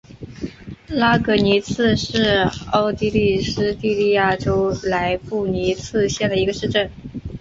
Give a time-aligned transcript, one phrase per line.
[0.87, 2.39] 拉格尼茨是
[2.71, 6.89] 奥地利施蒂利亚州莱布尼茨县的一个市镇。